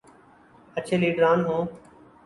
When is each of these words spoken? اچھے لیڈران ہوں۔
اچھے 0.77 0.95
لیڈران 1.01 1.39
ہوں۔ 1.47 1.61